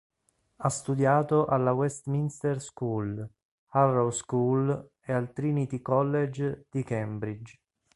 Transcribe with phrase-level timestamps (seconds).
[0.55, 3.23] Ha studiato alla Westminster School,
[3.67, 7.59] Harrow School e al Trinity College di Cambridge.